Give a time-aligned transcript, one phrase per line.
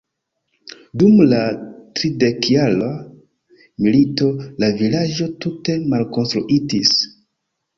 [1.01, 1.41] Dum la
[1.99, 2.89] Tridekjara
[3.89, 4.31] milito
[4.65, 6.97] la vilaĝo tute malkonstruitis.